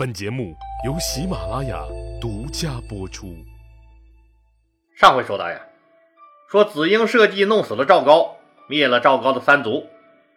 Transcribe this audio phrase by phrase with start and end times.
[0.00, 0.56] 本节目
[0.86, 1.84] 由喜马拉雅
[2.22, 3.36] 独家播出。
[4.96, 5.60] 上回说到呀，
[6.48, 9.90] 说子婴设计弄死了赵高，灭了赵高的三族，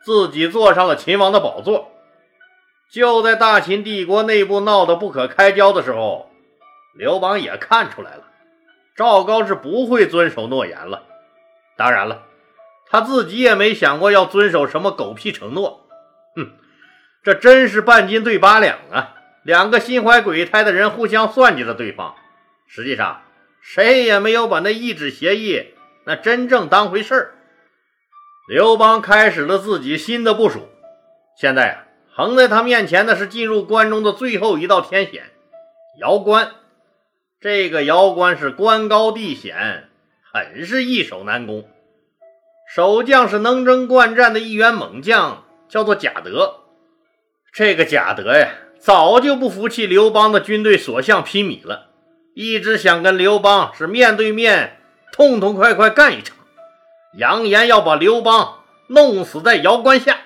[0.04, 1.94] 自己坐上了秦王的宝座。
[2.92, 6.30] 就在大秦帝国内部闹得不可开交的时候，
[6.94, 8.24] 刘邦也看出来了，
[8.98, 11.04] 赵高是不会遵守诺言了。
[11.78, 12.24] 当然了，
[12.90, 15.88] 他自己也没想过要遵守什么狗屁承诺。
[16.36, 16.52] 哼，
[17.24, 19.22] 这真是半斤对八两啊！
[19.44, 22.16] 两个心怀鬼胎的人互相算计着对方，
[22.66, 23.22] 实际上
[23.62, 25.74] 谁也没有把那一纸协议
[26.06, 27.36] 那真正当回事儿。
[28.48, 30.70] 刘邦开始了自己新的部署，
[31.38, 31.76] 现在啊，
[32.12, 35.32] 横在他面前的是进入关中的最后一道天险——
[36.00, 36.52] 瑶关。
[37.40, 39.90] 这个瑶关是关高地险，
[40.32, 41.70] 很是易守难攻。
[42.74, 46.62] 守将是能征惯战的一员猛将，叫做贾德。
[47.54, 48.50] 这个贾德呀。
[48.84, 51.88] 早就不服气刘邦的军队所向披靡了，
[52.36, 54.78] 一直想跟刘邦是面对面
[55.14, 56.36] 痛痛快快干一场，
[57.18, 60.20] 扬言要把刘邦弄死在瑶关下，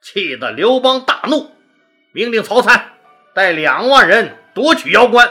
[0.00, 1.50] 气得刘邦大怒，
[2.12, 2.92] 命令曹参
[3.34, 5.28] 带两万人夺取瑶关。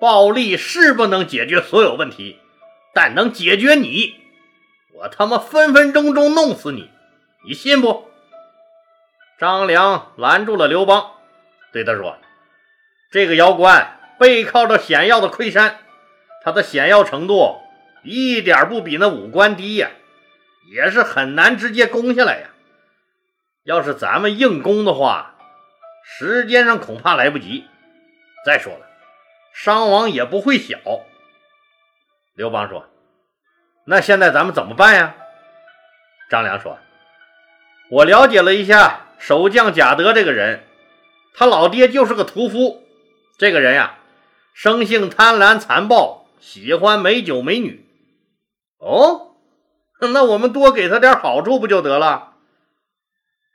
[0.00, 2.38] 暴力是不能解决所有问题，
[2.94, 4.14] 但能解决你，
[4.94, 6.88] 我他妈分分钟钟弄死你，
[7.44, 8.04] 你信不？
[9.40, 11.10] 张良拦住了刘邦。
[11.72, 12.18] 对他说
[13.10, 15.78] ：“这个瑶关背靠着险要的昆山，
[16.44, 17.60] 它的险要程度
[18.02, 19.90] 一点不比那武关低呀，
[20.70, 22.48] 也是很难直接攻下来呀。
[23.64, 25.34] 要是咱们硬攻的话，
[26.04, 27.64] 时间上恐怕来不及。
[28.44, 28.86] 再说了，
[29.54, 30.78] 伤亡也不会小。”
[32.36, 32.88] 刘邦说
[33.86, 35.14] ：“那现在咱们怎么办呀？”
[36.28, 36.78] 张良说
[37.88, 40.64] ：“我了解了一下守将贾德这个人。”
[41.34, 42.82] 他老爹就是个屠夫，
[43.38, 43.98] 这个人呀，
[44.52, 47.88] 生性贪婪残暴，喜欢美酒美女。
[48.78, 49.34] 哦，
[50.00, 52.34] 那我们多给他点好处不就得了？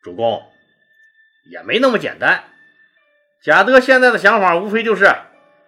[0.02, 0.42] 主公，
[1.52, 2.46] 也没那么简单。
[3.44, 5.06] 贾德现在的想法无非就是，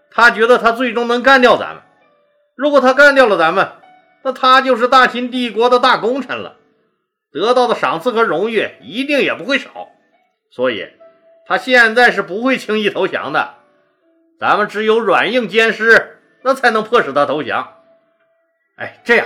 [0.10, 1.84] 他觉得他最终能干掉咱们。
[2.56, 3.74] 如果他干掉了咱们，
[4.24, 6.58] 那他就是大秦帝国的大功臣了，
[7.32, 9.90] 得到的赏赐和荣誉一定也不会少。
[10.52, 10.88] 所以。
[11.50, 13.56] 他现在是不会轻易投降的，
[14.40, 17.74] 咱们只有软硬兼施，那才能迫使他投降。
[18.76, 19.26] 哎，这样，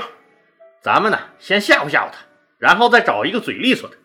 [0.81, 2.19] 咱们呢先吓唬吓唬他，
[2.57, 3.97] 然后再找一个嘴利索的，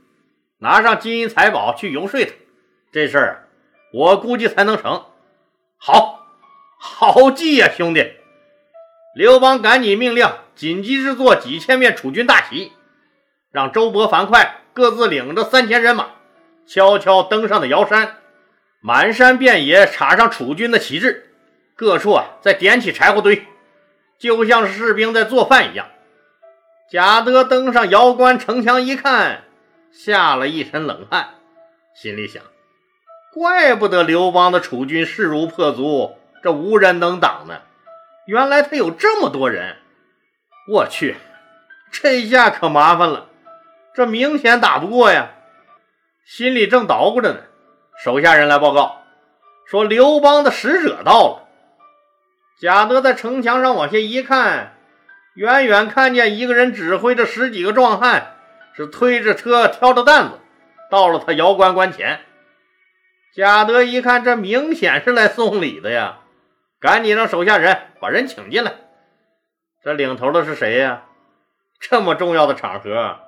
[0.59, 2.33] 拿上金银财宝去游说他。
[2.91, 3.49] 这事儿
[3.93, 5.05] 我估计才能成。
[5.77, 6.27] 好，
[6.77, 8.15] 好计呀，兄弟！
[9.15, 12.73] 刘邦赶紧命令紧急制作几千面楚军大旗，
[13.53, 16.09] 让周勃、樊哙各自领着三千人马。
[16.69, 18.17] 悄悄登上的瑶山，
[18.81, 21.31] 满山遍野插上楚军的旗帜，
[21.75, 23.47] 各处啊再点起柴火堆，
[24.19, 25.87] 就像是士兵在做饭一样。
[26.91, 29.45] 贾德登上瑶关城墙一看，
[29.91, 31.37] 吓了一身冷汗，
[31.95, 32.43] 心里想：
[33.33, 37.62] 怪不得刘邦的楚军势如破竹，这无人能挡呢。
[38.27, 39.77] 原来他有这么多人！
[40.71, 41.17] 我去，
[41.91, 43.29] 这下可麻烦了，
[43.95, 45.31] 这明显打不过呀。
[46.28, 47.41] 心里正捣鼓着呢，
[48.05, 49.03] 手下人来报告
[49.65, 51.49] 说刘邦的使者到了。
[52.61, 54.75] 贾德在城墙上往下一看，
[55.34, 58.34] 远远看见一个人指挥着十几个壮汉，
[58.77, 60.38] 是推着车、挑着担子，
[60.91, 62.21] 到了他瑶关关前。
[63.34, 66.19] 贾德一看，这明显是来送礼的呀，
[66.78, 68.75] 赶紧让手下人把人请进来。
[69.83, 71.05] 这领头的是谁呀？
[71.81, 73.21] 这么重要的场合。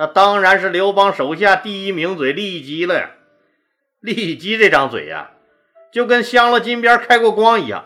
[0.00, 3.10] 那当然是刘邦手下第一名嘴利基了呀！
[4.00, 5.32] 利基这张嘴呀，
[5.92, 7.84] 就跟镶了金边开过光一样，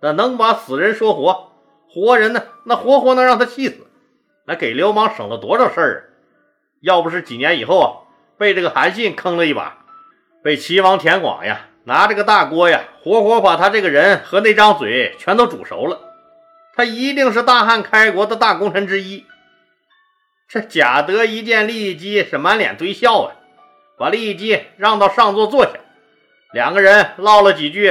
[0.00, 1.52] 那能把死人说活，
[1.88, 3.86] 活人呢，那活活能让他气死，
[4.44, 6.02] 那给刘邦省了多少事儿啊！
[6.80, 9.84] 要不是几年以后啊，被这个韩信坑了一把，
[10.42, 16.00] 被齐王田广呀拿这个大锅呀，活活把他这个人和那张嘴全都煮熟了，
[16.74, 19.26] 他一定是大汉开国的大功臣之一。
[20.52, 23.32] 这贾德一见利基，是满脸堆笑啊，
[23.96, 25.70] 把利基让到上座坐下，
[26.52, 27.88] 两个人唠了几句，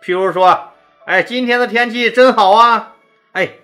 [0.00, 0.70] 譬如说
[1.04, 2.94] ：“哎，今天的天气真好啊！
[3.32, 3.54] 哎，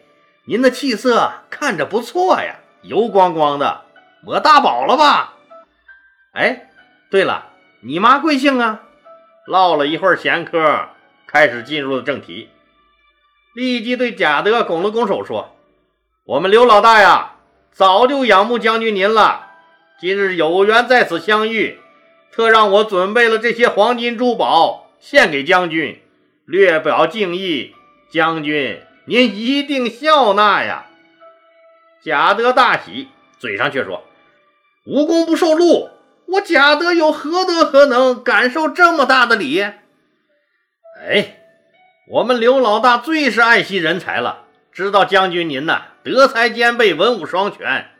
[0.46, 3.82] 您的气色看着不错呀，油光光的，
[4.24, 5.34] 摸大宝了吧？
[6.32, 6.68] 哎，
[7.12, 7.46] 对了，
[7.82, 8.82] 你妈贵姓啊？”
[9.46, 10.88] 唠了一会儿闲嗑，
[11.28, 12.48] 开始进入了正题。
[13.54, 15.54] 利基对贾德拱了拱手说
[16.26, 17.28] ：“我们刘老大呀。”
[17.72, 19.46] 早就仰慕将军您了，
[19.98, 21.78] 今日有缘在此相遇，
[22.30, 26.00] 特让我准备了这些黄金珠宝，献给将军，
[26.44, 27.74] 略表敬意。
[28.10, 30.86] 将军，您一定笑纳呀！”
[32.04, 33.08] 贾德大喜，
[33.38, 34.04] 嘴上却说
[34.84, 35.88] ：“无功不受禄，
[36.26, 39.62] 我贾德有何德何能，感受这么大的礼？”
[41.00, 41.38] 哎，
[42.10, 44.41] 我们刘老大最是爱惜人才了，
[44.72, 47.90] 知道将军您呐，德才兼备，文武双全，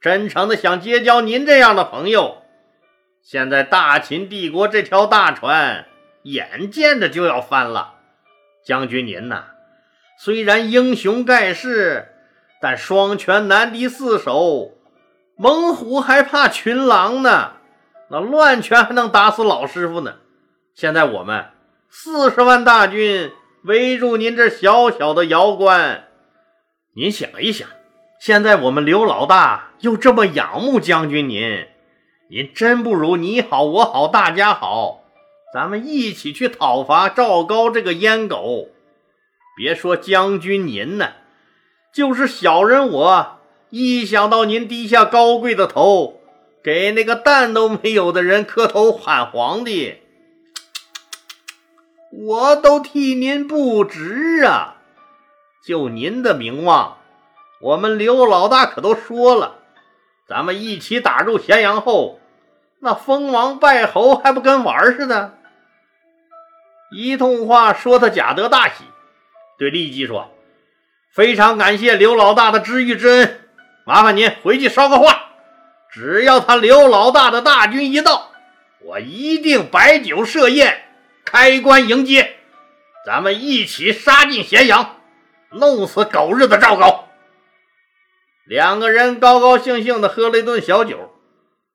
[0.00, 2.42] 真诚的想结交您这样的朋友。
[3.22, 5.86] 现在大秦帝国这条大船，
[6.22, 7.94] 眼见着就要翻了，
[8.64, 9.44] 将军您呐，
[10.18, 12.12] 虽然英雄盖世。
[12.58, 14.78] 但双拳难敌四手，
[15.36, 17.52] 猛虎还怕群狼呢。
[18.08, 20.14] 那乱拳还能打死老师傅呢。
[20.74, 21.50] 现在我们
[21.90, 23.30] 四十万大军
[23.64, 26.05] 围住您这小小的瑶关，
[26.98, 27.68] 您想一想，
[28.18, 31.66] 现在我们刘老大又这么仰慕将军您，
[32.30, 35.04] 您真不如你好我好大家好，
[35.52, 38.70] 咱们一起去讨伐赵高这个阉狗。
[39.58, 41.10] 别说将军您呢。
[41.92, 46.22] 就是小人我，一想到您低下高贵的头，
[46.64, 49.96] 给那个蛋都没有的人磕头喊皇帝，
[52.10, 54.75] 我都替您不值啊！
[55.66, 56.98] 就您的名望，
[57.60, 59.56] 我们刘老大可都说了，
[60.28, 62.20] 咱们一起打入咸阳后，
[62.78, 65.34] 那封王拜侯还不跟玩似的？
[66.92, 68.84] 一通话说的贾德大喜，
[69.58, 70.30] 对骊姬说。
[71.12, 73.40] 非常感谢刘老大的知遇之恩，
[73.84, 75.30] 麻烦您回去捎个话，
[75.90, 78.30] 只要他刘老大的大军一到，
[78.82, 80.84] 我一定摆酒设宴，
[81.24, 82.36] 开棺迎接，
[83.04, 84.95] 咱们一起杀进咸阳，
[85.50, 87.08] 弄死狗日的赵高。
[88.44, 91.12] 两个人高高兴兴的喝了一顿小酒，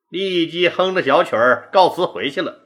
[0.09, 2.59] 立即哼着小曲儿告辞回去了。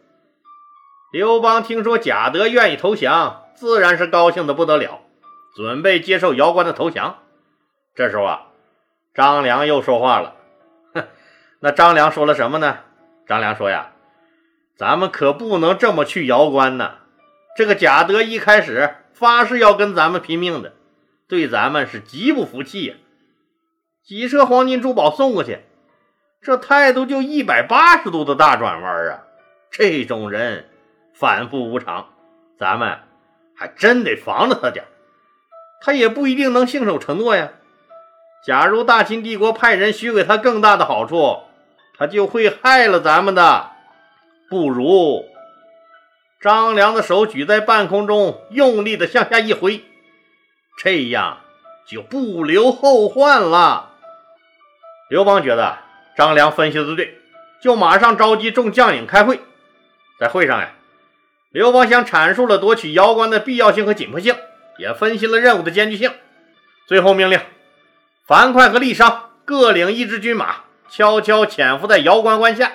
[1.12, 5.02] 刘邦听说贾德愿意投降，自然是高兴的不得了。
[5.56, 7.20] 准备接受姚关的投降，
[7.96, 8.48] 这时候啊，
[9.14, 10.36] 张良又说话了。
[10.94, 11.08] 哼，
[11.62, 12.80] 那张良说了什么呢？
[13.26, 13.94] 张良说呀
[14.78, 16.96] ：“咱们可不能这么去姚关呢。
[17.56, 20.74] 这个贾德一开始发誓要跟咱们拼命的，
[21.28, 22.96] 对咱们是极不服气呀。
[24.04, 25.60] 几车黄金珠宝送过去，
[26.42, 29.24] 这态度就一百八十度的大转弯啊！
[29.72, 30.70] 这种人
[31.14, 32.10] 反复无常，
[32.60, 33.00] 咱们
[33.56, 34.86] 还真得防着他点。”
[35.82, 37.52] 他也不一定能信守承诺呀。
[38.46, 41.42] 假如大秦帝国派人许给他更大的好处，
[41.98, 43.72] 他就会害了咱们的。
[44.50, 45.26] 不如
[46.40, 49.84] 张良的手举在半空中，用力的向下一挥，
[50.78, 51.40] 这样
[51.86, 53.92] 就不留后患了。
[55.10, 55.78] 刘邦觉得
[56.18, 57.20] 张良分析的对，
[57.62, 59.40] 就马上召集众将领开会。
[60.20, 60.74] 在会上呀，
[61.52, 64.36] 刘邦想阐述了夺取瑶关的必要性和紧迫性。
[64.78, 66.12] 也分析了任务的艰巨性，
[66.86, 67.40] 最后命令
[68.28, 72.74] 樊哙和郦商各领一支军马，悄悄潜伏在瑶关关下，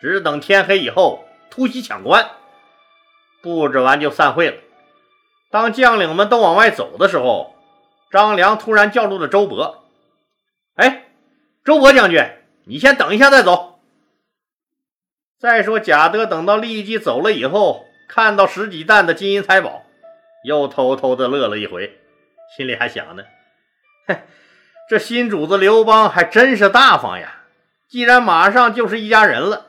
[0.00, 2.26] 只等天黑以后突袭抢关。
[3.42, 4.56] 布置完就散会了。
[5.50, 7.54] 当将领们都往外走的时候，
[8.10, 9.76] 张良突然叫住了周勃
[10.76, 11.06] ：“哎，
[11.64, 12.24] 周勃将军，
[12.64, 13.80] 你先等一下再走。”
[15.38, 19.82] 再说贾德等到立即走了以后，看到十几担的金银财宝。
[20.42, 21.98] 又偷偷的乐了一回，
[22.56, 23.24] 心里还想呢
[24.08, 24.22] ：“嘿，
[24.88, 27.42] 这新主子刘邦还真是大方呀！
[27.88, 29.66] 既然马上就是一家人了，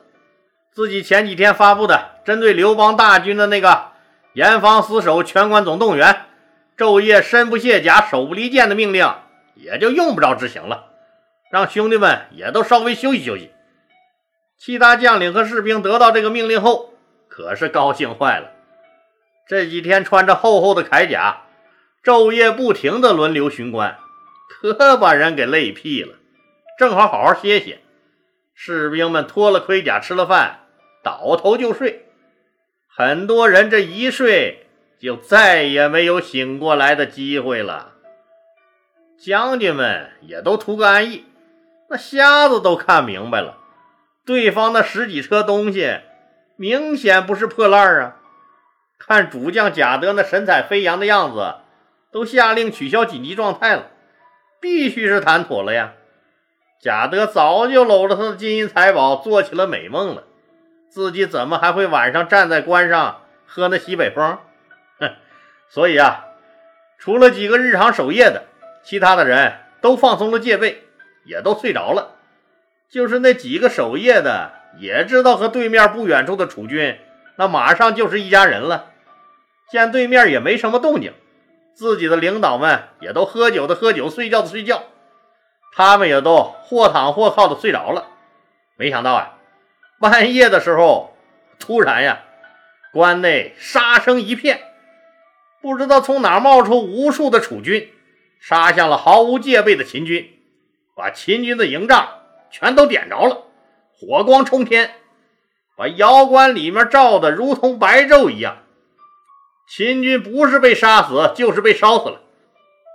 [0.70, 3.91] 自己前几天发布的针对刘邦大军的那个
[4.32, 6.26] 严防死守、全关总动员、
[6.76, 9.12] 昼夜身不卸甲、手不离剑的命令，
[9.54, 10.86] 也就用不着执行了，
[11.50, 13.50] 让兄弟们也都稍微休息休息。”
[14.56, 16.94] 其他将领和士兵得到这个命令后，
[17.28, 18.52] 可是高兴坏了。
[19.48, 21.42] 这几天穿着厚厚的铠甲，
[22.02, 23.98] 昼夜不停的轮流巡关，
[24.48, 26.14] 可把人给累屁了。
[26.78, 27.80] 正好好好歇歇，
[28.54, 30.60] 士兵们脱了盔甲，吃了饭，
[31.02, 32.06] 倒头就睡。
[32.94, 34.66] 很多人这一睡，
[35.00, 37.92] 就再也没有醒过来的机会了。
[39.18, 41.24] 将军们也都图个安逸，
[41.88, 43.56] 那瞎子都看明白了，
[44.26, 46.00] 对方那十几车东西，
[46.56, 48.16] 明显不是破烂啊。
[48.98, 51.54] 看主将贾德那神采飞扬的样子，
[52.12, 53.86] 都下令取消紧急状态了，
[54.60, 55.94] 必须是谈妥了呀。
[56.78, 60.24] 贾德早就搂着他的金银财宝做起了美梦了，
[60.92, 64.36] 自己怎么还会晚上站在关上喝那西北风？
[65.00, 65.14] 哼！
[65.70, 66.26] 所以啊，
[66.98, 68.44] 除了几个日常守夜的，
[68.82, 70.84] 其他的人都放松了戒备，
[71.24, 72.16] 也都睡着了。
[72.90, 76.98] 就是那几个守夜的，也知道和对面不远处的楚军
[77.36, 78.90] 那马上就是一家人了。
[79.70, 81.14] 见对面也没什么动静，
[81.72, 84.82] 自己的领导们也都喝酒的喝酒，睡觉的睡觉，
[85.74, 88.08] 他们也都或躺或靠的睡着了。
[88.76, 89.38] 没想到啊，
[90.02, 91.16] 半夜的时候，
[91.60, 92.24] 突然呀，
[92.92, 94.60] 关内杀声一片，
[95.60, 97.88] 不知道从哪冒出无数的楚军，
[98.40, 100.28] 杀向了毫无戒备的秦军，
[100.96, 102.18] 把秦军的营帐
[102.50, 103.44] 全都点着了，
[103.92, 104.92] 火光冲天，
[105.76, 108.56] 把窑关里面照得如同白昼一样。
[109.68, 112.22] 秦军不是被杀死，就是被烧死了。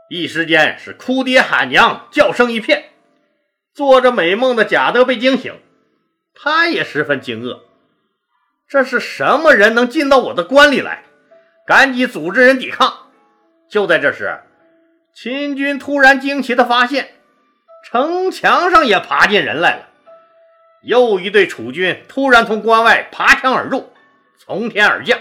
[0.09, 2.89] 一时间是哭爹喊娘，叫声一片。
[3.73, 5.53] 做着美梦的贾德被惊醒，
[6.39, 7.61] 他也十分惊愕：
[8.69, 11.03] 这是什么人能进到我的关里来？
[11.65, 13.07] 赶紧组织人抵抗。
[13.67, 14.39] 就在这时，
[15.13, 17.15] 秦军突然惊奇地发现，
[17.83, 19.87] 城墙上也爬进人来了。
[20.83, 23.91] 又一队楚军突然从关外爬墙而入，
[24.37, 25.19] 从天而降。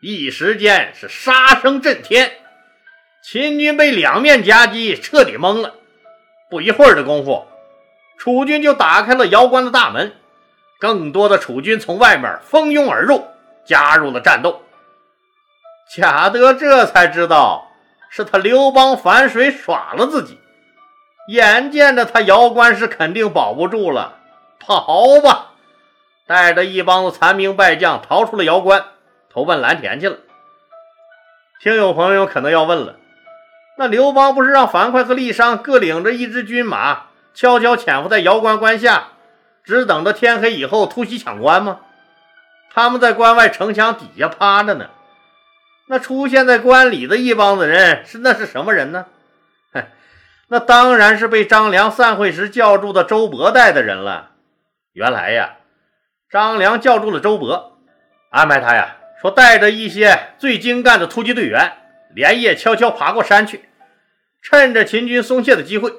[0.00, 2.30] 一时间是杀声震天，
[3.24, 5.74] 秦军被两面夹击，彻底懵了。
[6.50, 7.46] 不一会儿的功夫，
[8.18, 10.12] 楚军就打开了瑶关的大门，
[10.78, 13.26] 更多的楚军从外面蜂拥而入，
[13.64, 14.62] 加入了战斗。
[15.94, 17.70] 贾德这才知道
[18.10, 20.38] 是他刘邦反水耍了自己，
[21.28, 24.18] 眼见着他姚关是肯定保不住了，
[24.58, 25.52] 跑吧，
[26.26, 28.84] 带着一帮子残兵败将逃出了姚关。
[29.32, 30.16] 投奔蓝田去了。
[31.62, 32.96] 听友朋友可能要问了，
[33.76, 39.08] 那刘邦不是让樊哙和郦商各领着一支军马，悄悄潜伏在瑶关关下，
[39.66, 41.80] 只等着天黑以后突袭抢关吗？
[42.72, 44.90] 他们在关外城墙底下趴着呢。
[45.88, 49.06] 那出现在关里的一帮子人是那是什么人呢？
[49.72, 49.92] 嗨，
[50.48, 54.30] 那当然是被张良散会时叫住的周勃带的人了。
[54.92, 55.56] 原来呀，
[56.30, 57.72] 张良叫住了周勃，
[58.30, 58.96] 安排他呀。
[59.20, 61.72] 说带着一些最精干的突击队员，
[62.14, 63.68] 连夜悄悄爬过山去，
[64.42, 65.90] 趁着秦军松懈的机会，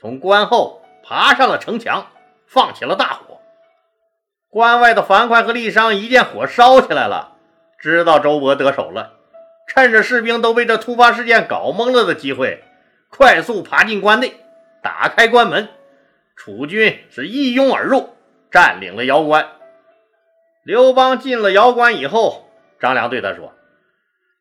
[0.00, 2.06] 从关后爬上了城墙，
[2.52, 3.40] 放起了大火。
[4.50, 7.36] 关外的樊哙和郦商一见火烧起来了，
[7.78, 9.14] 知道周勃得手了，
[9.66, 12.62] 趁着士兵都被这突发事件搞懵了的机会，
[13.08, 14.34] 快速爬进关内，
[14.82, 15.70] 打开关门，
[16.36, 18.14] 楚军是一拥而入，
[18.50, 19.48] 占领了瑶关。
[20.62, 22.50] 刘邦进了瑶关以后。
[22.78, 23.54] 张良对他说：“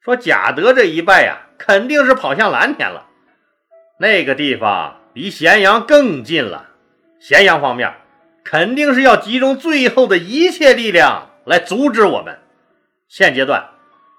[0.03, 3.05] 说贾德这一败呀，肯定是跑向蓝田了。
[3.99, 6.70] 那个地方离咸阳更近了。
[7.21, 7.93] 咸阳方面
[8.43, 12.39] 肯定是要集中最后的一切力量来阻止我们。
[13.07, 13.69] 现阶段，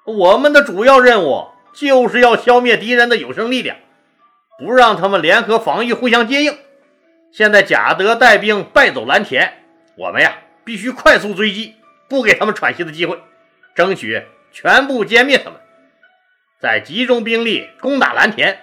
[0.06, 3.76] 我们的主要任务就是要消灭敌人的有生力量，
[4.56, 6.56] 不让他们联合防御，互相接应。
[7.32, 9.52] 现在贾德带兵败走蓝田，
[9.96, 11.74] 我们呀必须快速追击，
[12.08, 13.18] 不给他们喘息的机会。”
[13.74, 15.58] 争取全部歼灭他们，
[16.60, 18.60] 再集中兵力攻打蓝田。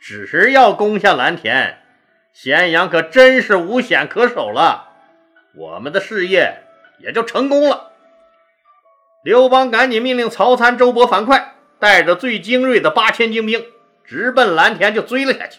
[0.00, 1.82] 只是要攻下蓝田，
[2.40, 4.90] 咸阳可真是无险可守了，
[5.56, 6.62] 我们的事业
[7.00, 7.90] 也就成功了。
[9.24, 13.66] 刘邦赶紧命令曹参、周勃、樊哙带着最精锐的八千精兵，
[14.04, 15.58] 直奔蓝田就追了下去。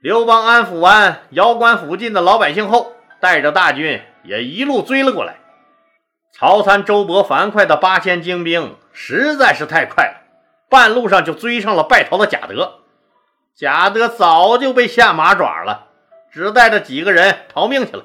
[0.00, 5.38] 刘邦安抚完瑶关附近的老百姓后，带着大军也一路追了过来。
[6.32, 10.22] 曹参、周勃、樊哙的八千精兵实在是太快了，
[10.70, 12.82] 半路上就追上了败逃的贾德。
[13.56, 15.87] 贾德早就被下马爪了，
[16.30, 18.04] 只带着几个人逃命去了，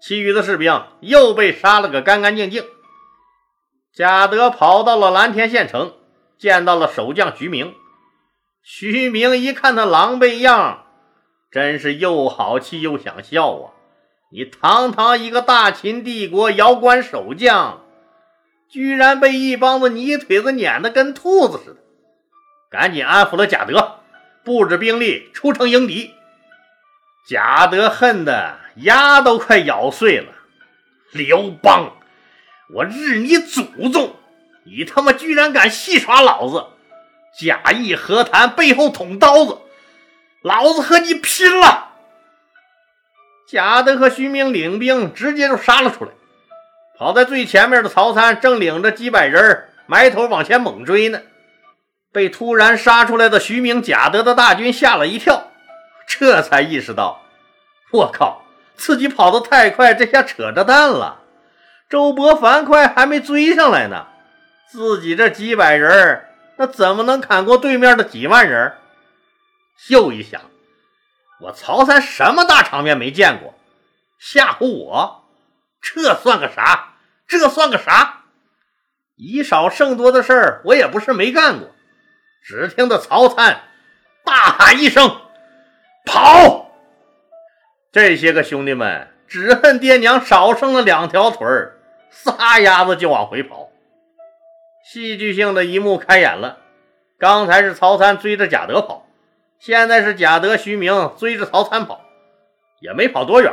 [0.00, 2.64] 其余的士兵又被杀了个干干净净。
[3.94, 5.94] 贾德跑到了蓝田县城，
[6.38, 7.74] 见到了守将徐明。
[8.62, 10.86] 徐明一看他狼狈样，
[11.50, 13.70] 真是又好气又想笑啊。
[14.30, 17.84] 你堂堂一个大秦帝国遥关守将，
[18.70, 21.80] 居然被一帮子泥腿子撵得跟兔子似的！
[22.70, 23.98] 赶紧安抚了贾德，
[24.42, 26.14] 布置兵力出城迎敌。
[27.24, 30.32] 贾德恨得牙都快咬碎了。
[31.12, 31.92] 刘邦，
[32.74, 34.16] 我日你祖宗！
[34.64, 36.66] 你他妈居然敢戏耍老子，
[37.38, 39.58] 假意和谈，背后捅刀子，
[40.42, 41.90] 老子和你拼了！
[43.46, 46.10] 贾德和徐明领兵直接就杀了出来，
[46.98, 51.20] 跑在最前面的曹参正领着几百人埋头往前猛追呢，
[52.10, 55.51] 被突然杀出来的徐明、贾德的大军吓了一跳，
[56.06, 57.22] 这才意识到，
[57.90, 58.44] 我靠，
[58.74, 61.20] 自己跑得太快，这下扯着蛋了。
[61.88, 64.06] 周勃、樊哙还没追上来呢，
[64.70, 68.74] 自己这几百人那怎么能砍过对面的几万人？
[69.88, 70.40] 又一想。
[71.40, 73.54] 我曹参什么大场面没见过，
[74.18, 75.24] 吓唬我，
[75.80, 76.94] 这算个啥？
[77.26, 78.22] 这算个啥？
[79.16, 81.70] 以少胜多的事儿，我也不是没干过。
[82.44, 83.62] 只听得曹参
[84.24, 85.20] 大喊一声
[86.04, 86.70] ：“跑！”
[87.92, 91.78] 这些个兄弟们只恨爹娘少生了两条腿儿，
[92.10, 93.70] 撒丫子就往回跑。
[94.84, 96.58] 戏剧性的一幕开演了，
[97.18, 99.06] 刚才是曹参追着贾德跑，
[99.58, 102.00] 现在是贾德、徐明追着曹参跑，
[102.80, 103.52] 也没跑多远，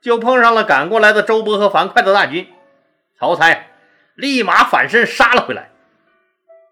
[0.00, 2.52] 就碰上了赶过来的周勃和樊哙的大军。
[3.18, 3.66] 曹参
[4.14, 5.70] 立马反身杀了回来。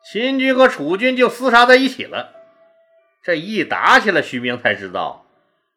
[0.05, 2.42] 秦军和楚军就厮杀在一起了。
[3.25, 5.25] 这一打起来，徐明才知道，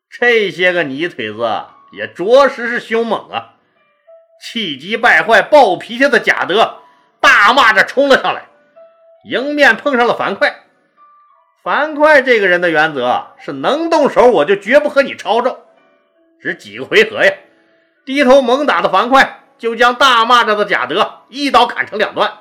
[0.09, 3.53] 这些个泥腿子也着实是凶猛啊！
[4.41, 6.79] 气急败坏、暴脾气的贾德
[7.19, 8.47] 大骂着冲了上来，
[9.29, 10.51] 迎面碰上了樊哙。
[11.63, 15.59] 樊哙这个人的原则是能动手，我就绝不和你吵吵。
[16.41, 17.31] 只几个回合呀，
[18.05, 22.39] 低头猛打的樊哙就将大骂着的贾德一刀砍成两段，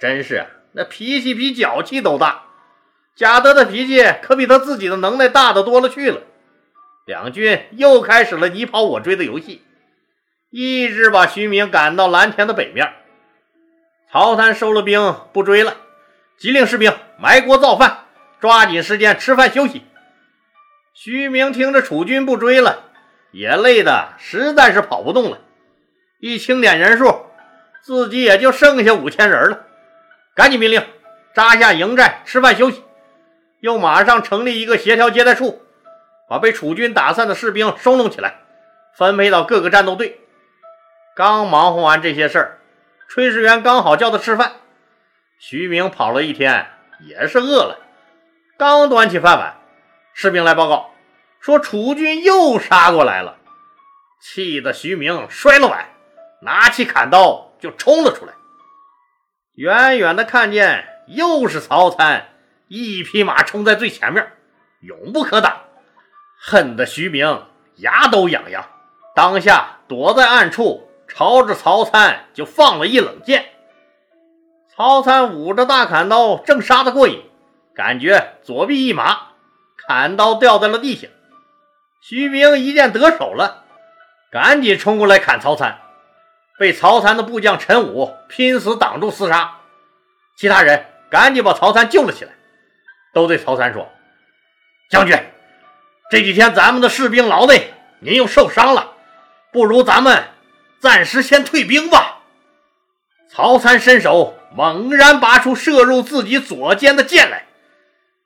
[0.00, 0.46] 真是。
[0.72, 2.44] 那脾气比脚气都大，
[3.16, 6.22] 贾德的脾气可比他自己的能耐大的多了去了。
[7.06, 9.62] 两军又开始了你跑我追的游戏，
[10.50, 12.92] 一直把徐明赶到蓝田的北面。
[14.10, 15.76] 曹参收了兵不追了，
[16.38, 18.04] 急令士兵埋锅造饭，
[18.40, 19.82] 抓紧时间吃饭休息。
[20.94, 22.84] 徐明听着楚军不追了，
[23.32, 25.38] 也累得实在是跑不动了，
[26.20, 27.26] 一清点人数，
[27.82, 29.66] 自己也就剩下五千人了。
[30.34, 30.84] 赶紧命令
[31.34, 32.82] 扎下营寨，吃饭休息。
[33.60, 35.62] 又马上成立一个协调接待处，
[36.28, 38.40] 把被楚军打散的士兵收拢起来，
[38.94, 40.20] 分配到各个战斗队。
[41.14, 42.58] 刚忙活完这些事儿，
[43.10, 44.52] 炊事员刚好叫他吃饭。
[45.38, 46.66] 徐明跑了一天，
[47.00, 47.78] 也是饿了。
[48.56, 49.56] 刚端起饭碗，
[50.14, 50.90] 士兵来报告
[51.40, 53.36] 说楚军又杀过来了。
[54.20, 55.88] 气得徐明摔了碗，
[56.42, 58.32] 拿起砍刀就冲了出来。
[59.54, 62.29] 远远的看见，又是曹参，
[62.72, 64.30] 一匹马冲在最前面，
[64.78, 65.62] 勇不可挡，
[66.38, 67.46] 恨得徐明
[67.78, 68.64] 牙都痒痒。
[69.12, 73.44] 当下躲在暗处，朝着曹参就放了一冷箭。
[74.72, 77.20] 曹参捂着大砍刀，正杀得过瘾，
[77.74, 79.32] 感觉左臂一麻，
[79.88, 81.08] 砍刀掉在了地下。
[82.00, 83.64] 徐明一见得手了，
[84.30, 85.80] 赶紧冲过来砍曹参。
[86.56, 89.56] 被曹参的部将陈武拼死挡住厮杀，
[90.36, 92.30] 其他人赶紧把曹参救了起来，
[93.12, 93.90] 都对曹参说
[94.90, 95.18] ：“将军，
[96.10, 98.92] 这几天咱们的士兵劳累，您又受伤了，
[99.52, 100.24] 不如咱们
[100.80, 102.18] 暂时先退兵吧。”
[103.32, 107.46] 曹参伸手猛然拔出射入自己左肩的箭来，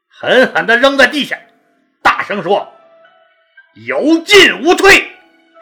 [0.09, 1.38] 狠狠地扔在地下，
[2.03, 2.73] 大声说
[3.87, 5.12] ：“有进无退，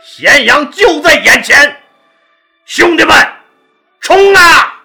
[0.05, 1.81] 咸阳就在眼前。”
[2.65, 3.17] 兄弟们，
[4.01, 4.83] 冲啊！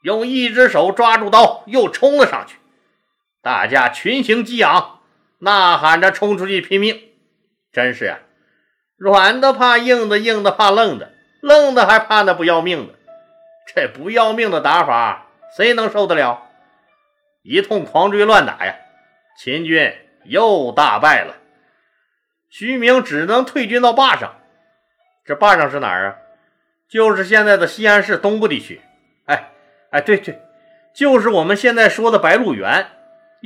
[0.00, 2.56] 用一只手抓住刀，又冲了上去。
[3.46, 4.98] 大家群情激昂，
[5.38, 7.00] 呐喊着冲出去拼命。
[7.70, 8.18] 真是啊，
[8.96, 12.94] 软的怕硬的，硬的怕愣的，愣的还怕那不要命的。
[13.72, 16.42] 这不要命的打法，谁能受得了？
[17.44, 18.74] 一通狂追乱打呀，
[19.38, 21.36] 秦军又大败了。
[22.50, 24.40] 徐明只能退军到坝上。
[25.24, 26.16] 这坝上是哪儿啊？
[26.88, 28.80] 就是现在的西安市东部地区，
[29.26, 29.52] 哎
[29.92, 30.42] 哎，对对，
[30.92, 32.88] 就是我们现在说的白鹿原。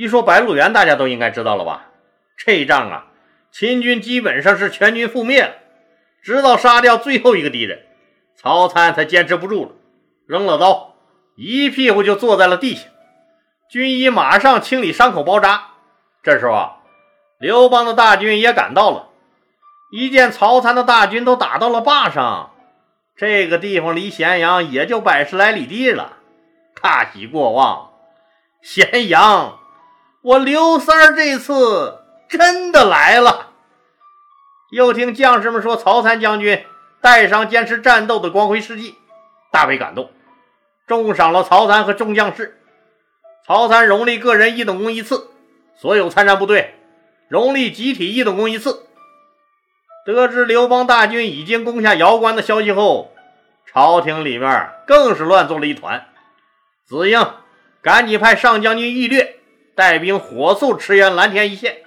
[0.01, 1.91] 一说白鹿原，大家都应该知道了吧？
[2.35, 3.05] 这一仗啊，
[3.51, 5.53] 秦军基本上是全军覆灭了，
[6.23, 7.83] 直到杀掉最后一个敌人，
[8.35, 9.71] 曹参才坚持不住了，
[10.25, 10.95] 扔了刀，
[11.35, 12.87] 一屁股就坐在了地下。
[13.69, 15.67] 军医马上清理伤口包扎。
[16.23, 16.77] 这时候啊，
[17.37, 19.09] 刘邦的大军也赶到了，
[19.91, 22.55] 一见曹参的大军都打到了坝上。
[23.15, 26.17] 这个地方离咸阳也就百十来里地了，
[26.81, 27.91] 大喜过望。
[28.63, 29.59] 咸阳，
[30.23, 33.53] 我刘三儿这次真的来了。
[34.71, 36.63] 又听将士们说，曹参将军
[37.01, 38.95] 带上坚持战斗的光辉事迹，
[39.51, 40.11] 大为感动，
[40.85, 42.61] 重赏了曹参和众将士。
[43.47, 45.31] 曹参荣立个人一等功一次，
[45.75, 46.75] 所有参战部队
[47.27, 48.85] 荣立集体一等功一次。
[50.05, 53.11] 得知刘邦大军已经攻下瑶关的消息后，
[53.65, 56.05] 朝廷里面更是乱作了一团。
[56.85, 57.19] 子婴
[57.81, 59.40] 赶紧派上将军义略
[59.81, 61.77] 带兵火速驰援蓝田一线。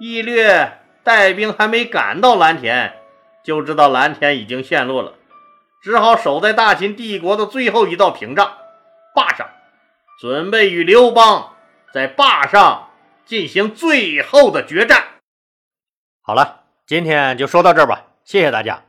[0.00, 2.94] 一略带兵还没赶到蓝田，
[3.44, 5.12] 就知道蓝田已经陷落了，
[5.82, 8.56] 只好守在大秦帝国的最后一道屏障——
[9.14, 9.46] 坝上，
[10.18, 11.54] 准备与刘邦
[11.92, 12.88] 在坝上
[13.26, 15.04] 进行最后的决战。
[16.22, 16.62] 好了。
[16.86, 18.85] 今天就说到这儿吧，谢谢大家。